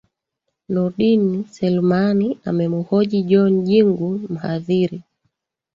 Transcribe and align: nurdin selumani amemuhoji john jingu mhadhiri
nurdin 0.69 1.25
selumani 1.51 2.39
amemuhoji 2.49 3.23
john 3.23 3.61
jingu 3.63 4.19
mhadhiri 4.29 5.01